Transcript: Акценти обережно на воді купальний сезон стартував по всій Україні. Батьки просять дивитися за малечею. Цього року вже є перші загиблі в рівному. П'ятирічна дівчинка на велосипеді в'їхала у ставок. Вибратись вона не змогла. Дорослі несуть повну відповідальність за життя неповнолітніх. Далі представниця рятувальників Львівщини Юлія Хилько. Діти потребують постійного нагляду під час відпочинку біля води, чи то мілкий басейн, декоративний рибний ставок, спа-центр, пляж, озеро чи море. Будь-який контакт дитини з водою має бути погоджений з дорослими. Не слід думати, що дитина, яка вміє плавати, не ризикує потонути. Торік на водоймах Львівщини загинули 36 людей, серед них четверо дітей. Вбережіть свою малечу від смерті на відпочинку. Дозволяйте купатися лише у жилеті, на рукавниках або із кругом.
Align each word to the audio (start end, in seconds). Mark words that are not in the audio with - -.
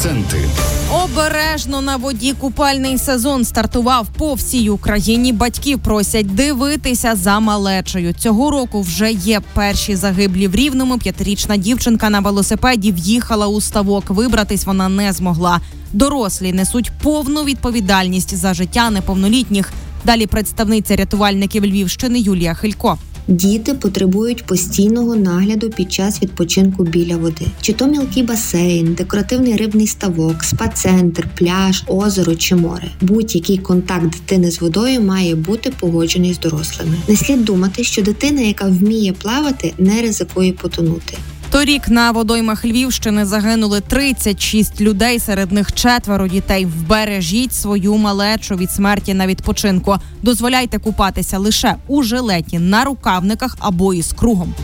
Акценти 0.00 0.48
обережно 1.04 1.80
на 1.80 1.96
воді 1.96 2.32
купальний 2.32 2.98
сезон 2.98 3.44
стартував 3.44 4.06
по 4.18 4.34
всій 4.34 4.70
Україні. 4.70 5.32
Батьки 5.32 5.76
просять 5.76 6.34
дивитися 6.34 7.16
за 7.16 7.40
малечею. 7.40 8.12
Цього 8.12 8.50
року 8.50 8.80
вже 8.80 9.12
є 9.12 9.40
перші 9.54 9.96
загиблі 9.96 10.48
в 10.48 10.54
рівному. 10.54 10.98
П'ятирічна 10.98 11.56
дівчинка 11.56 12.10
на 12.10 12.20
велосипеді 12.20 12.92
в'їхала 12.92 13.46
у 13.46 13.60
ставок. 13.60 14.10
Вибратись 14.10 14.66
вона 14.66 14.88
не 14.88 15.12
змогла. 15.12 15.60
Дорослі 15.92 16.52
несуть 16.52 16.92
повну 17.02 17.44
відповідальність 17.44 18.36
за 18.36 18.54
життя 18.54 18.90
неповнолітніх. 18.90 19.72
Далі 20.04 20.26
представниця 20.26 20.96
рятувальників 20.96 21.64
Львівщини 21.64 22.20
Юлія 22.20 22.54
Хилько. 22.54 22.98
Діти 23.28 23.74
потребують 23.74 24.46
постійного 24.46 25.16
нагляду 25.16 25.70
під 25.70 25.92
час 25.92 26.22
відпочинку 26.22 26.84
біля 26.84 27.16
води, 27.16 27.46
чи 27.60 27.72
то 27.72 27.86
мілкий 27.86 28.22
басейн, 28.22 28.94
декоративний 28.94 29.56
рибний 29.56 29.86
ставок, 29.86 30.44
спа-центр, 30.44 31.28
пляж, 31.34 31.84
озеро 31.86 32.34
чи 32.34 32.54
море. 32.54 32.88
Будь-який 33.00 33.58
контакт 33.58 34.04
дитини 34.04 34.50
з 34.50 34.60
водою 34.60 35.00
має 35.00 35.34
бути 35.34 35.72
погоджений 35.80 36.34
з 36.34 36.38
дорослими. 36.38 36.96
Не 37.08 37.16
слід 37.16 37.44
думати, 37.44 37.84
що 37.84 38.02
дитина, 38.02 38.40
яка 38.40 38.66
вміє 38.66 39.12
плавати, 39.12 39.72
не 39.78 40.02
ризикує 40.02 40.52
потонути. 40.52 41.18
Торік 41.50 41.88
на 41.88 42.10
водоймах 42.10 42.64
Львівщини 42.64 43.24
загинули 43.24 43.80
36 43.80 44.80
людей, 44.80 45.18
серед 45.18 45.52
них 45.52 45.72
четверо 45.72 46.28
дітей. 46.28 46.66
Вбережіть 46.66 47.54
свою 47.54 47.96
малечу 47.96 48.56
від 48.56 48.70
смерті 48.70 49.14
на 49.14 49.26
відпочинку. 49.26 49.96
Дозволяйте 50.22 50.78
купатися 50.78 51.38
лише 51.38 51.74
у 51.88 52.02
жилеті, 52.02 52.58
на 52.58 52.84
рукавниках 52.84 53.56
або 53.60 53.94
із 53.94 54.12
кругом. 54.12 54.54